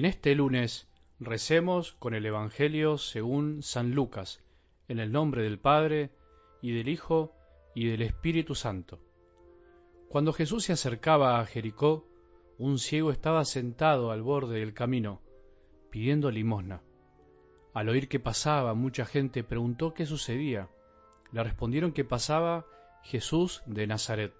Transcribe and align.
En 0.00 0.06
este 0.06 0.34
lunes 0.34 0.88
recemos 1.18 1.92
con 1.92 2.14
el 2.14 2.24
Evangelio 2.24 2.96
según 2.96 3.62
San 3.62 3.90
Lucas, 3.90 4.42
en 4.88 4.98
el 4.98 5.12
nombre 5.12 5.42
del 5.42 5.58
Padre, 5.58 6.10
y 6.62 6.72
del 6.72 6.88
Hijo, 6.88 7.34
y 7.74 7.86
del 7.86 8.00
Espíritu 8.00 8.54
Santo. 8.54 8.98
Cuando 10.08 10.32
Jesús 10.32 10.64
se 10.64 10.72
acercaba 10.72 11.38
a 11.38 11.44
Jericó, 11.44 12.08
un 12.56 12.78
ciego 12.78 13.10
estaba 13.10 13.44
sentado 13.44 14.10
al 14.10 14.22
borde 14.22 14.60
del 14.60 14.72
camino, 14.72 15.20
pidiendo 15.90 16.30
limosna. 16.30 16.82
Al 17.74 17.90
oír 17.90 18.08
que 18.08 18.20
pasaba 18.20 18.72
mucha 18.72 19.04
gente 19.04 19.44
preguntó 19.44 19.92
qué 19.92 20.06
sucedía. 20.06 20.70
Le 21.30 21.44
respondieron 21.44 21.92
que 21.92 22.06
pasaba 22.06 22.64
Jesús 23.02 23.62
de 23.66 23.86
Nazaret. 23.86 24.32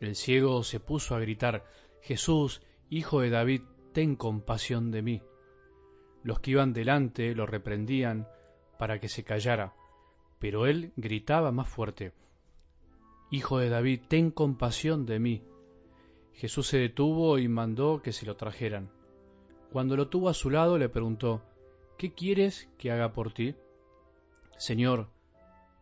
El 0.00 0.16
ciego 0.16 0.62
se 0.64 0.80
puso 0.80 1.14
a 1.14 1.20
gritar, 1.20 1.66
Jesús, 2.00 2.62
hijo 2.88 3.20
de 3.20 3.28
David, 3.28 3.60
ten 3.92 4.16
compasión 4.16 4.90
de 4.90 5.02
mí. 5.02 5.22
Los 6.22 6.40
que 6.40 6.52
iban 6.52 6.72
delante 6.72 7.34
lo 7.34 7.46
reprendían 7.46 8.28
para 8.78 8.98
que 8.98 9.08
se 9.08 9.24
callara, 9.24 9.74
pero 10.38 10.66
él 10.66 10.92
gritaba 10.96 11.52
más 11.52 11.68
fuerte, 11.68 12.12
Hijo 13.32 13.58
de 13.58 13.70
David, 13.70 14.02
ten 14.08 14.30
compasión 14.30 15.06
de 15.06 15.18
mí. 15.18 15.42
Jesús 16.34 16.66
se 16.66 16.76
detuvo 16.76 17.38
y 17.38 17.48
mandó 17.48 18.02
que 18.02 18.12
se 18.12 18.26
lo 18.26 18.36
trajeran. 18.36 18.90
Cuando 19.72 19.96
lo 19.96 20.08
tuvo 20.08 20.28
a 20.28 20.34
su 20.34 20.50
lado 20.50 20.76
le 20.76 20.90
preguntó, 20.90 21.40
¿Qué 21.96 22.12
quieres 22.12 22.68
que 22.76 22.90
haga 22.90 23.14
por 23.14 23.32
ti? 23.32 23.54
Señor, 24.58 25.08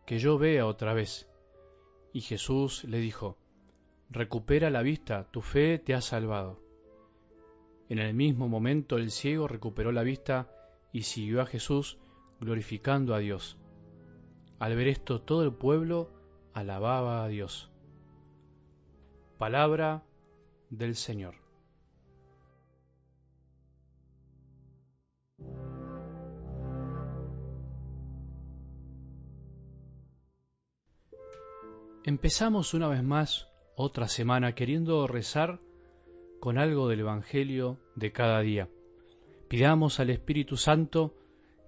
que 0.05 0.17
yo 0.17 0.37
vea 0.37 0.65
otra 0.65 0.93
vez. 0.93 1.29
Y 2.13 2.21
Jesús 2.21 2.85
le 2.85 2.99
dijo, 2.99 3.37
Recupera 4.09 4.69
la 4.69 4.81
vista, 4.81 5.29
tu 5.29 5.41
fe 5.41 5.77
te 5.77 5.93
ha 5.93 5.99
salvado. 5.99 6.60
En 7.91 7.99
el 7.99 8.13
mismo 8.13 8.47
momento 8.47 8.95
el 8.95 9.11
ciego 9.11 9.49
recuperó 9.49 9.91
la 9.91 10.03
vista 10.03 10.47
y 10.93 11.01
siguió 11.01 11.41
a 11.41 11.45
Jesús 11.45 11.97
glorificando 12.39 13.13
a 13.13 13.19
Dios. 13.19 13.57
Al 14.59 14.77
ver 14.77 14.87
esto 14.87 15.19
todo 15.19 15.43
el 15.43 15.53
pueblo 15.53 16.09
alababa 16.53 17.25
a 17.25 17.27
Dios. 17.27 17.69
Palabra 19.37 20.05
del 20.69 20.95
Señor. 20.95 21.35
Empezamos 32.05 32.73
una 32.73 32.87
vez 32.87 33.03
más 33.03 33.49
otra 33.75 34.07
semana 34.07 34.55
queriendo 34.55 35.05
rezar 35.07 35.59
con 36.41 36.57
algo 36.57 36.89
del 36.89 37.01
Evangelio 37.01 37.77
de 37.95 38.11
cada 38.11 38.41
día. 38.41 38.67
Pidamos 39.47 39.99
al 39.99 40.09
Espíritu 40.09 40.57
Santo 40.57 41.15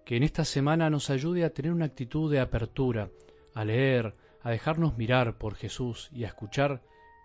que 0.04 0.18
en 0.18 0.24
esta 0.24 0.46
semana 0.46 0.90
nos 0.90 1.12
ayude 1.12 1.46
a 1.46 1.54
tener 1.54 1.72
una 1.72 1.86
actitud 1.86 2.32
de 2.32 2.40
apertura, 2.40 3.12
a 3.54 3.64
leer, 3.66 4.16
a 4.42 4.50
dejarnos 4.50 4.98
mirar 4.98 5.38
por 5.38 5.54
Jesús 5.54 6.10
y 6.12 6.24
a 6.24 6.28
escuchar 6.30 6.82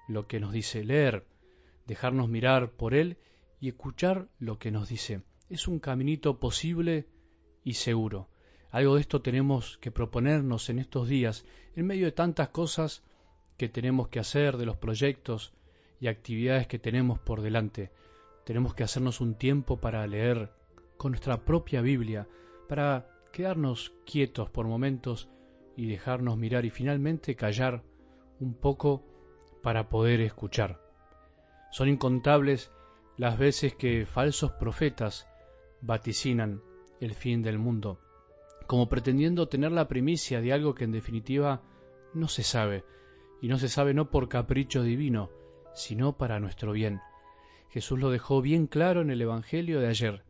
lo 0.08 0.26
que 0.26 0.41
nos 0.41 0.52
dice, 0.52 0.84
leer, 0.84 1.24
dejarnos 1.86 2.28
mirar 2.28 2.72
por 2.72 2.92
Él 2.92 3.16
y 3.60 3.69
escuchar 3.69 4.28
lo 4.38 4.58
que 4.58 4.70
nos 4.70 4.91
dice. 4.91 5.22
Es 5.48 5.69
un 5.69 5.78
caminito 5.78 6.38
posible 6.38 7.06
y 7.64 7.74
seguro. 7.74 8.28
Algo 8.70 8.96
de 8.96 9.00
esto 9.00 9.22
tenemos 9.22 9.78
que 9.78 9.91
proponernos 9.91 10.69
en 10.69 10.80
estos 10.80 11.08
días, 11.08 11.46
en 11.74 11.86
medio 11.86 12.04
de 12.04 12.12
tantas 12.12 12.50
cosas 12.50 13.02
que 13.56 13.70
tenemos 13.70 14.08
que 14.08 14.20
hacer, 14.20 14.58
de 14.58 14.66
los 14.66 14.76
proyectos, 14.76 15.54
y 16.00 16.08
actividades 16.08 16.66
que 16.66 16.78
tenemos 16.78 17.19
por 17.19 17.42
delante. 17.42 17.91
Tenemos 18.44 18.75
que 18.75 18.84
hacernos 18.84 19.20
un 19.20 19.34
tiempo 19.34 19.78
para 19.78 20.06
leer 20.06 20.50
con 20.97 21.12
nuestra 21.12 21.44
propia 21.44 21.81
Biblia, 21.81 22.26
para 22.69 23.06
quedarnos 23.32 23.92
quietos 24.04 24.50
por 24.50 24.66
momentos 24.66 25.28
y 25.76 25.86
dejarnos 25.86 26.36
mirar 26.36 26.64
y 26.64 26.70
finalmente 26.70 27.36
callar 27.36 27.82
un 28.41 28.54
poco 28.54 29.04
para 29.62 29.88
poder 29.88 30.20
escuchar. 30.20 30.81
Son 31.70 31.88
incontables 31.88 32.72
las 33.16 33.38
veces 33.38 33.75
que 33.75 34.06
falsos 34.06 34.53
profetas 34.53 35.28
vaticinan 35.80 36.62
el 37.00 37.15
fin 37.15 37.42
del 37.42 37.59
mundo, 37.59 38.00
como 38.66 38.88
pretendiendo 38.88 39.48
tener 39.48 39.72
la 39.72 39.88
primicia 39.88 40.41
de 40.41 40.53
algo 40.53 40.75
que 40.75 40.84
en 40.84 40.92
definitiva 40.92 41.62
no 42.15 42.28
se 42.28 42.42
sabe, 42.42 42.84
y 43.41 43.48
no 43.48 43.59
se 43.59 43.69
sabe 43.69 43.94
no 43.94 44.10
por 44.10 44.28
capricho 44.28 44.82
divino, 44.82 45.30
sino 45.74 46.16
para 46.16 46.40
nuestro 46.40 46.72
bien. 46.72 47.00
Jesús 47.70 47.98
lo 47.98 48.10
dejó 48.10 48.40
bien 48.40 48.66
claro 48.66 49.02
en 49.02 49.10
el 49.10 49.20
Evangelio 49.20 49.80
de 49.80 49.88
ayer. 49.88 50.24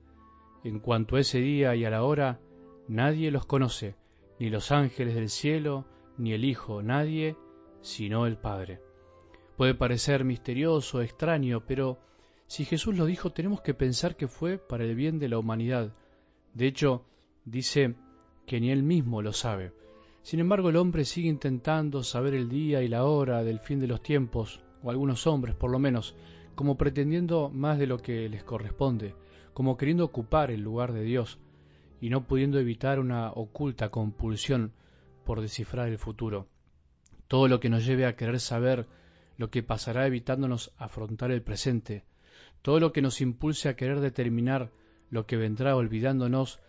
En 0.64 0.80
cuanto 0.80 1.16
a 1.16 1.20
ese 1.20 1.38
día 1.38 1.74
y 1.76 1.84
a 1.84 1.90
la 1.90 2.02
hora, 2.02 2.40
nadie 2.88 3.30
los 3.30 3.46
conoce, 3.46 3.94
ni 4.38 4.50
los 4.50 4.72
ángeles 4.72 5.14
del 5.14 5.28
cielo, 5.28 5.86
ni 6.16 6.32
el 6.32 6.44
Hijo, 6.44 6.82
nadie, 6.82 7.36
sino 7.80 8.26
el 8.26 8.36
Padre. 8.36 8.80
Puede 9.56 9.74
parecer 9.74 10.24
misterioso, 10.24 11.00
extraño, 11.00 11.64
pero 11.66 11.98
si 12.46 12.64
Jesús 12.64 12.96
lo 12.96 13.06
dijo 13.06 13.30
tenemos 13.30 13.60
que 13.60 13.74
pensar 13.74 14.16
que 14.16 14.26
fue 14.26 14.58
para 14.58 14.84
el 14.84 14.94
bien 14.94 15.18
de 15.18 15.28
la 15.28 15.38
humanidad. 15.38 15.94
De 16.54 16.66
hecho, 16.66 17.04
dice 17.44 17.94
que 18.46 18.60
ni 18.60 18.70
él 18.70 18.82
mismo 18.82 19.22
lo 19.22 19.32
sabe. 19.32 19.72
Sin 20.22 20.40
embargo, 20.40 20.70
el 20.70 20.76
hombre 20.76 21.04
sigue 21.04 21.28
intentando 21.28 22.02
saber 22.02 22.34
el 22.34 22.48
día 22.48 22.82
y 22.82 22.88
la 22.88 23.04
hora 23.04 23.44
del 23.44 23.60
fin 23.60 23.80
de 23.80 23.86
los 23.86 24.02
tiempos, 24.02 24.62
o 24.82 24.90
algunos 24.90 25.26
hombres 25.26 25.54
por 25.54 25.70
lo 25.70 25.78
menos, 25.78 26.14
como 26.54 26.76
pretendiendo 26.76 27.50
más 27.50 27.78
de 27.78 27.86
lo 27.86 27.98
que 27.98 28.28
les 28.28 28.42
corresponde, 28.44 29.14
como 29.54 29.76
queriendo 29.76 30.04
ocupar 30.04 30.50
el 30.50 30.60
lugar 30.60 30.92
de 30.92 31.02
Dios, 31.02 31.38
y 32.00 32.10
no 32.10 32.26
pudiendo 32.26 32.58
evitar 32.58 33.00
una 33.00 33.32
oculta 33.32 33.90
compulsión 33.90 34.72
por 35.24 35.40
descifrar 35.40 35.88
el 35.88 35.98
futuro. 35.98 36.48
Todo 37.26 37.48
lo 37.48 37.60
que 37.60 37.68
nos 37.68 37.84
lleve 37.84 38.06
a 38.06 38.16
querer 38.16 38.40
saber 38.40 38.86
lo 39.36 39.50
que 39.50 39.62
pasará 39.62 40.06
evitándonos 40.06 40.72
afrontar 40.76 41.30
el 41.30 41.42
presente, 41.42 42.04
todo 42.62 42.80
lo 42.80 42.92
que 42.92 43.02
nos 43.02 43.20
impulse 43.20 43.68
a 43.68 43.76
querer 43.76 44.00
determinar 44.00 44.72
lo 45.10 45.26
que 45.26 45.36
vendrá 45.36 45.76
olvidándonos 45.76 46.60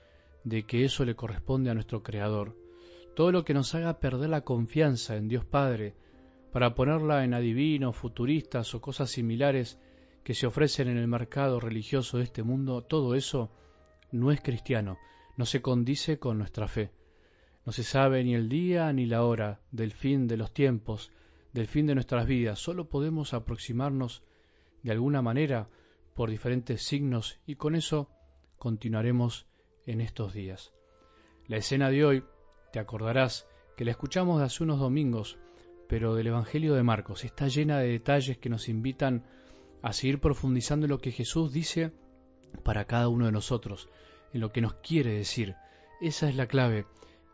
de 0.44 0.64
que 0.64 0.86
eso 0.86 1.06
le 1.06 1.16
corresponde 1.16 1.70
a 1.70 1.74
nuestro 1.74 2.04
Creador, 2.04 2.56
todo 3.16 3.32
lo 3.32 3.44
que 3.44 3.54
nos 3.54 3.74
haga 3.76 4.00
perder 4.00 4.30
la 4.30 4.42
confianza 4.42 5.18
en 5.18 5.28
Dios 5.28 5.46
Padre, 5.46 5.96
para 6.52 6.76
ponerla 6.76 7.24
en 7.24 7.34
adivinos, 7.34 7.96
futuristas 7.96 8.74
o 8.74 8.82
cosas 8.82 9.12
similares 9.12 9.80
que 10.24 10.34
se 10.34 10.48
ofrecen 10.48 10.88
en 10.88 10.98
el 10.98 11.08
mercado 11.08 11.60
religioso 11.60 12.18
de 12.18 12.24
este 12.24 12.44
mundo, 12.44 12.84
todo 12.84 13.16
eso 13.16 13.52
no 14.12 14.32
es 14.32 14.42
cristiano, 14.42 14.98
no 15.38 15.46
se 15.46 15.62
condice 15.62 16.20
con 16.20 16.38
nuestra 16.38 16.68
fe. 16.68 16.92
No 17.66 17.72
se 17.72 17.84
sabe 17.84 18.24
ni 18.24 18.34
el 18.36 18.50
día 18.50 18.92
ni 18.94 19.06
la 19.06 19.24
hora 19.24 19.62
del 19.72 19.92
fin 19.92 20.28
de 20.28 20.38
los 20.38 20.54
tiempos, 20.54 21.12
del 21.54 21.68
fin 21.68 21.86
de 21.88 21.96
nuestras 21.96 22.26
vidas, 22.26 22.60
solo 22.60 22.90
podemos 22.90 23.34
aproximarnos 23.34 24.24
de 24.84 24.92
alguna 24.92 25.22
manera 25.22 25.70
por 26.16 26.30
diferentes 26.30 26.84
signos 26.84 27.40
y 27.46 27.56
con 27.56 27.76
eso 27.76 28.10
continuaremos 28.58 29.48
en 29.86 30.02
estos 30.02 30.34
días. 30.34 30.74
La 31.48 31.58
escena 31.58 31.90
de 31.90 32.06
hoy, 32.06 32.24
te 32.72 32.80
acordarás 32.80 33.48
que 33.76 33.86
la 33.86 33.92
escuchamos 33.92 34.40
de 34.40 34.46
hace 34.46 34.64
unos 34.64 34.80
domingos, 34.80 35.40
pero 35.90 36.14
del 36.14 36.28
Evangelio 36.28 36.76
de 36.76 36.84
Marcos. 36.84 37.26
Está 37.26 37.48
llena 37.48 37.80
de 37.80 37.88
detalles 37.88 38.38
que 38.38 38.48
nos 38.48 38.70
invitan 38.70 39.26
a 39.82 39.92
seguir 39.92 40.22
profundizando 40.22 40.86
en 40.86 40.92
lo 40.92 41.00
que 41.00 41.12
Jesús 41.12 41.52
dice 41.52 41.92
para 42.64 42.86
cada 42.86 43.08
uno 43.08 43.26
de 43.26 43.32
nosotros, 43.32 43.90
en 44.32 44.42
lo 44.42 44.52
que 44.52 44.62
nos 44.62 44.76
quiere 44.76 45.14
decir. 45.14 45.56
Esa 46.00 46.30
es 46.30 46.36
la 46.36 46.46
clave, 46.46 46.86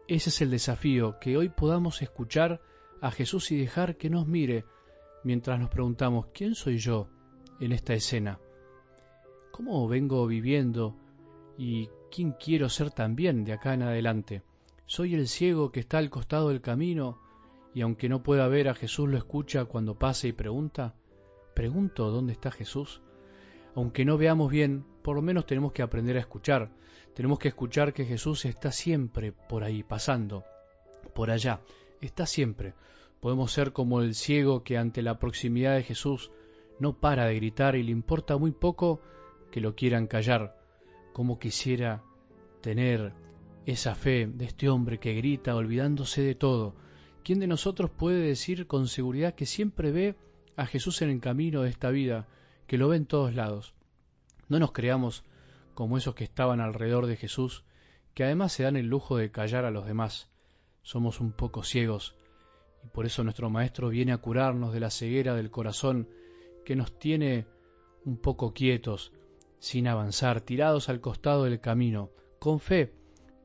ese 0.07 0.29
es 0.29 0.41
el 0.41 0.51
desafío, 0.51 1.19
que 1.19 1.35
hoy 1.35 1.49
podamos 1.49 2.01
escuchar 2.01 2.61
a 3.01 3.11
Jesús 3.11 3.51
y 3.51 3.57
dejar 3.57 3.97
que 3.97 4.09
nos 4.09 4.25
mire 4.25 4.63
mientras 5.25 5.59
nos 5.59 5.69
preguntamos, 5.69 6.27
¿quién 6.33 6.55
soy 6.55 6.77
yo 6.77 7.09
en 7.59 7.73
esta 7.73 7.93
escena? 7.93 8.39
¿Cómo 9.51 9.85
vengo 9.89 10.25
viviendo 10.27 10.95
y 11.57 11.89
quién 12.09 12.31
quiero 12.31 12.69
ser 12.69 12.91
también 12.91 13.43
de 13.43 13.51
acá 13.51 13.73
en 13.73 13.83
adelante? 13.83 14.43
¿Soy 14.85 15.13
el 15.13 15.27
ciego 15.27 15.73
que 15.73 15.81
está 15.81 15.97
al 15.97 16.09
costado 16.09 16.49
del 16.49 16.61
camino 16.61 17.24
y 17.75 17.81
aunque 17.81 18.07
no 18.07 18.23
pueda 18.23 18.47
ver 18.47 18.69
a 18.69 18.73
Jesús 18.73 19.09
lo 19.09 19.17
escucha 19.17 19.65
cuando 19.65 19.99
pasa 19.99 20.27
y 20.27 20.31
pregunta? 20.31 20.95
Pregunto 21.53 22.09
dónde 22.09 22.31
está 22.31 22.49
Jesús. 22.49 23.01
Aunque 23.75 24.05
no 24.05 24.17
veamos 24.17 24.49
bien, 24.49 24.85
por 25.03 25.17
lo 25.17 25.21
menos 25.21 25.45
tenemos 25.45 25.73
que 25.73 25.81
aprender 25.81 26.15
a 26.15 26.21
escuchar. 26.21 26.71
Tenemos 27.13 27.37
que 27.37 27.49
escuchar 27.49 27.93
que 27.93 28.05
Jesús 28.05 28.45
está 28.45 28.71
siempre 28.71 29.33
por 29.33 29.65
ahí, 29.65 29.83
pasando, 29.83 30.45
por 31.13 31.29
allá, 31.29 31.59
está 31.99 32.25
siempre. 32.25 32.73
Podemos 33.19 33.51
ser 33.51 33.73
como 33.73 34.01
el 34.01 34.15
ciego 34.15 34.63
que 34.63 34.77
ante 34.77 35.01
la 35.01 35.19
proximidad 35.19 35.75
de 35.75 35.83
Jesús 35.83 36.31
no 36.79 36.93
para 36.93 37.25
de 37.25 37.35
gritar 37.35 37.75
y 37.75 37.83
le 37.83 37.91
importa 37.91 38.37
muy 38.37 38.51
poco 38.51 39.01
que 39.51 39.59
lo 39.59 39.75
quieran 39.75 40.07
callar, 40.07 40.57
como 41.11 41.39
quisiera 41.39 42.03
tener 42.61 43.13
esa 43.65 43.95
fe 43.95 44.27
de 44.27 44.45
este 44.45 44.69
hombre 44.69 44.97
que 44.97 45.13
grita 45.13 45.55
olvidándose 45.55 46.21
de 46.21 46.35
todo, 46.35 46.75
¿Quién 47.25 47.39
de 47.39 47.47
nosotros 47.47 47.89
puede 47.89 48.19
decir 48.19 48.67
con 48.67 48.87
seguridad 48.87 49.33
que 49.33 49.47
siempre 49.47 49.91
ve 49.91 50.15
a 50.57 50.67
Jesús 50.67 51.01
en 51.01 51.09
el 51.09 51.19
camino 51.19 51.63
de 51.63 51.69
esta 51.71 51.89
vida, 51.89 52.27
que 52.67 52.77
lo 52.77 52.87
ve 52.87 52.97
en 52.97 53.07
todos 53.07 53.33
lados? 53.33 53.73
No 54.47 54.59
nos 54.59 54.73
creamos 54.73 55.23
como 55.73 55.97
esos 55.97 56.13
que 56.13 56.23
estaban 56.23 56.61
alrededor 56.61 57.07
de 57.07 57.15
Jesús, 57.15 57.63
que 58.13 58.25
además 58.25 58.53
se 58.53 58.61
dan 58.61 58.75
el 58.75 58.85
lujo 58.85 59.17
de 59.17 59.31
callar 59.31 59.65
a 59.65 59.71
los 59.71 59.87
demás. 59.87 60.29
Somos 60.83 61.19
un 61.19 61.31
poco 61.31 61.63
ciegos, 61.63 62.15
y 62.83 62.89
por 62.89 63.07
eso 63.07 63.23
nuestro 63.23 63.49
Maestro 63.49 63.89
viene 63.89 64.11
a 64.11 64.19
curarnos 64.19 64.71
de 64.71 64.81
la 64.81 64.91
ceguera 64.91 65.33
del 65.33 65.49
corazón 65.49 66.07
que 66.63 66.75
nos 66.75 66.99
tiene 66.99 67.47
un 68.03 68.17
poco 68.17 68.53
quietos, 68.53 69.13
sin 69.57 69.87
avanzar, 69.87 70.41
tirados 70.41 70.89
al 70.89 71.01
costado 71.01 71.45
del 71.45 71.59
camino, 71.59 72.11
con 72.37 72.59
fe, 72.59 72.93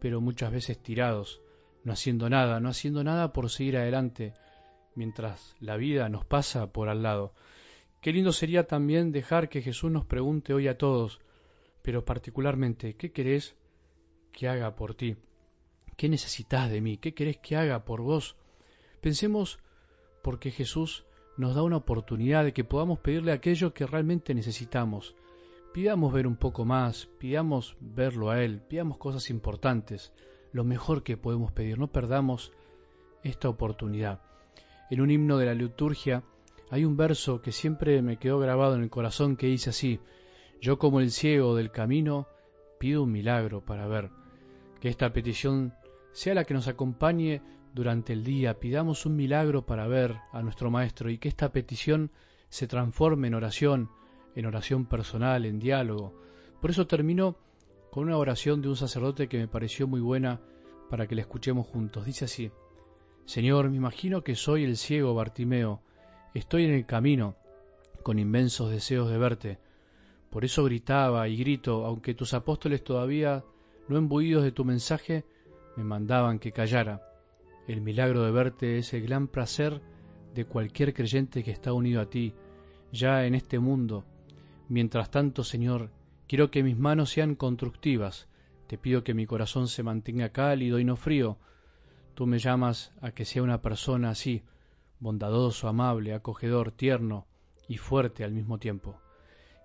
pero 0.01 0.21
muchas 0.21 0.53
veces 0.53 0.83
tirados, 0.83 1.41
no 1.85 1.93
haciendo 1.93 2.29
nada, 2.29 2.61
no 2.61 2.69
haciendo 2.69 3.05
nada 3.05 3.33
por 3.33 3.51
seguir 3.51 3.77
adelante, 3.77 4.35
mientras 4.95 5.57
la 5.61 5.77
vida 5.77 6.09
nos 6.09 6.25
pasa 6.25 6.73
por 6.73 6.89
al 6.89 7.03
lado. 7.03 7.33
Qué 8.01 8.13
lindo 8.13 8.33
sería 8.33 8.67
también 8.67 9.13
dejar 9.13 9.49
que 9.49 9.63
Jesús 9.63 9.91
nos 9.91 10.05
pregunte 10.05 10.55
hoy 10.55 10.69
a 10.69 10.79
todos, 10.79 11.21
pero 11.83 12.05
particularmente, 12.05 12.95
¿qué 12.95 13.13
querés 13.13 13.57
que 14.33 14.49
haga 14.49 14.75
por 14.77 14.95
ti? 14.95 15.17
¿Qué 15.97 16.09
necesitas 16.09 16.71
de 16.71 16.81
mí? 16.81 16.97
¿Qué 16.97 17.13
querés 17.15 17.39
que 17.39 17.57
haga 17.57 17.85
por 17.85 18.01
vos? 18.01 18.37
Pensemos 19.01 19.59
porque 20.23 20.51
Jesús 20.51 21.05
nos 21.37 21.55
da 21.55 21.63
una 21.63 21.77
oportunidad 21.77 22.45
de 22.45 22.53
que 22.53 22.65
podamos 22.65 22.99
pedirle 22.99 23.33
aquello 23.33 23.73
que 23.73 23.87
realmente 23.87 24.35
necesitamos. 24.35 25.15
Pidamos 25.73 26.13
ver 26.13 26.27
un 26.27 26.37
poco 26.37 26.65
más, 26.65 27.07
pidamos 27.19 27.77
verlo 27.81 28.31
a 28.31 28.43
Él, 28.43 28.61
pidamos 28.61 28.99
cosas 28.99 29.31
importantes, 29.31 30.13
lo 30.53 30.65
mejor 30.65 31.03
que 31.03 31.17
podemos 31.17 31.53
pedir, 31.53 31.79
no 31.79 31.89
perdamos 31.89 32.53
esta 33.23 33.49
oportunidad. 33.49 34.21
En 34.91 35.01
un 35.01 35.11
himno 35.11 35.39
de 35.39 35.47
la 35.47 35.55
liturgia 35.55 36.25
hay 36.71 36.85
un 36.85 36.97
verso 36.97 37.43
que 37.43 37.53
siempre 37.53 38.01
me 38.03 38.17
quedó 38.17 38.39
grabado 38.39 38.75
en 38.75 38.83
el 38.83 38.91
corazón 38.91 39.37
que 39.37 39.47
dice 39.47 39.71
así, 39.71 40.01
yo 40.61 40.79
como 40.79 41.01
el 41.01 41.11
ciego 41.11 41.55
del 41.55 41.71
camino 41.71 42.29
pido 42.79 43.03
un 43.03 43.13
milagro 43.13 43.65
para 43.65 43.87
ver. 43.87 44.11
Que 44.81 44.89
esta 44.89 45.13
petición 45.13 45.75
sea 46.13 46.35
la 46.35 46.45
que 46.45 46.55
nos 46.55 46.69
acompañe 46.69 47.43
durante 47.75 48.13
el 48.13 48.25
día, 48.25 48.59
pidamos 48.59 49.07
un 49.07 49.17
milagro 49.17 49.65
para 49.65 49.87
ver 49.87 50.17
a 50.33 50.43
nuestro 50.43 50.71
Maestro 50.71 51.11
y 51.11 51.19
que 51.19 51.29
esta 51.29 51.53
petición 51.53 52.11
se 52.49 52.67
transforme 52.67 53.29
en 53.29 53.35
oración, 53.35 53.91
en 54.35 54.47
oración 54.47 54.87
personal, 54.87 55.45
en 55.45 55.61
diálogo. 55.61 56.15
Por 56.61 56.71
eso 56.71 56.87
termino 56.87 57.37
con 57.91 58.05
una 58.05 58.17
oración 58.17 58.63
de 58.63 58.69
un 58.69 58.77
sacerdote 58.77 59.29
que 59.29 59.39
me 59.39 59.49
pareció 59.49 59.87
muy 59.87 60.01
buena 60.01 60.41
para 60.89 61.07
que 61.07 61.15
la 61.15 61.23
escuchemos 61.23 61.67
juntos. 61.67 62.07
Dice 62.07 62.25
así, 62.25 62.51
Señor, 63.25 63.71
me 63.71 63.77
imagino 63.77 64.23
que 64.23 64.35
soy 64.35 64.65
el 64.65 64.77
ciego 64.77 65.15
Bartimeo, 65.15 65.83
Estoy 66.33 66.65
en 66.65 66.71
el 66.71 66.87
camino, 66.87 67.35
con 68.05 68.21
inmensos 68.21 68.71
deseos 68.71 69.11
de 69.11 69.19
verte. 69.19 69.59
Por 70.31 70.45
eso 70.45 70.63
gritaba 70.63 71.27
y 71.27 71.37
grito, 71.37 71.85
aunque 71.85 72.15
tus 72.15 72.35
apóstoles 72.35 72.85
todavía, 72.85 73.43
no 73.89 73.99
embuidos 73.99 74.45
de 74.45 74.53
tu 74.53 74.65
mensaje, 74.65 75.25
me 75.77 75.83
mandaban 75.83 76.39
que 76.39 76.53
callara. 76.53 77.03
El 77.67 77.81
milagro 77.81 78.23
de 78.23 78.31
verte 78.31 78.79
es 78.79 78.95
el 78.95 79.03
gran 79.03 79.27
placer 79.27 79.81
de 80.33 80.45
cualquier 80.45 80.95
creyente 80.95 81.43
que 81.43 81.51
está 81.51 81.73
unido 81.73 82.01
a 82.01 82.09
ti, 82.09 82.33
ya 82.93 83.25
en 83.25 83.35
este 83.35 83.59
mundo. 83.59 84.05
Mientras 84.69 85.11
tanto, 85.11 85.43
Señor, 85.43 85.91
quiero 86.31 86.53
que 86.53 86.63
mis 86.63 86.79
manos 86.79 87.11
sean 87.11 87.35
constructivas. 87.35 88.29
Te 88.69 88.79
pido 88.79 89.03
que 89.03 89.15
mi 89.15 89.27
corazón 89.27 89.67
se 89.67 89.83
mantenga 89.83 90.29
cálido 90.29 90.79
y 90.79 90.85
no 90.85 90.95
frío. 90.95 91.39
Tú 92.15 92.25
me 92.25 92.39
llamas 92.39 92.93
a 93.01 93.11
que 93.11 93.25
sea 93.25 93.43
una 93.43 93.63
persona 93.63 94.11
así, 94.11 94.45
bondadoso, 95.01 95.67
amable, 95.67 96.15
acogedor, 96.15 96.71
tierno 96.71 97.27
y 97.67 97.79
fuerte 97.79 98.23
al 98.23 98.31
mismo 98.31 98.59
tiempo. 98.59 99.01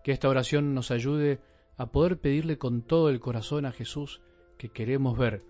Que 0.03 0.11
esta 0.11 0.27
oración 0.27 0.73
nos 0.73 0.89
ayude 0.89 1.39
a 1.77 1.91
poder 1.91 2.19
pedirle 2.19 2.57
con 2.57 2.81
todo 2.81 3.09
el 3.09 3.19
corazón 3.19 3.67
a 3.67 3.71
Jesús 3.71 4.23
que 4.57 4.69
queremos 4.69 5.19
ver, 5.19 5.43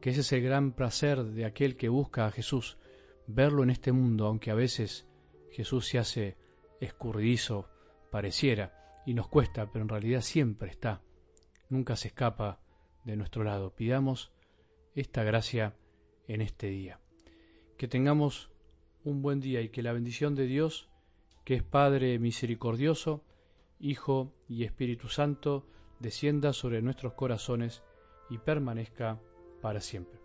que 0.00 0.10
ese 0.10 0.22
es 0.22 0.32
el 0.32 0.42
gran 0.42 0.72
placer 0.72 1.22
de 1.22 1.44
aquel 1.44 1.76
que 1.76 1.88
busca 1.88 2.26
a 2.26 2.32
Jesús, 2.32 2.78
verlo 3.28 3.62
en 3.62 3.70
este 3.70 3.92
mundo, 3.92 4.26
aunque 4.26 4.50
a 4.50 4.56
veces 4.56 5.06
Jesús 5.52 5.86
se 5.86 6.00
hace 6.00 6.36
escurridizo, 6.80 7.68
pareciera, 8.10 8.77
y 9.08 9.14
nos 9.14 9.26
cuesta, 9.26 9.72
pero 9.72 9.84
en 9.84 9.88
realidad 9.88 10.20
siempre 10.20 10.68
está, 10.68 11.00
nunca 11.70 11.96
se 11.96 12.08
escapa 12.08 12.60
de 13.04 13.16
nuestro 13.16 13.42
lado. 13.42 13.74
Pidamos 13.74 14.32
esta 14.94 15.24
gracia 15.24 15.74
en 16.26 16.42
este 16.42 16.66
día. 16.66 17.00
Que 17.78 17.88
tengamos 17.88 18.50
un 19.04 19.22
buen 19.22 19.40
día 19.40 19.62
y 19.62 19.70
que 19.70 19.82
la 19.82 19.94
bendición 19.94 20.34
de 20.34 20.44
Dios, 20.44 20.90
que 21.46 21.54
es 21.54 21.62
Padre 21.62 22.18
misericordioso, 22.18 23.24
Hijo 23.80 24.34
y 24.46 24.64
Espíritu 24.64 25.08
Santo, 25.08 25.66
descienda 26.00 26.52
sobre 26.52 26.82
nuestros 26.82 27.14
corazones 27.14 27.82
y 28.28 28.36
permanezca 28.36 29.18
para 29.62 29.80
siempre. 29.80 30.20